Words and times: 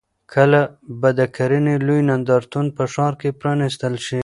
کله 0.33 0.61
به 0.99 1.09
د 1.19 1.21
کرنې 1.35 1.75
لوی 1.87 2.01
نندارتون 2.09 2.65
په 2.77 2.83
ښار 2.93 3.13
کې 3.21 3.29
پرانیستل 3.41 3.93
شي؟ 4.05 4.19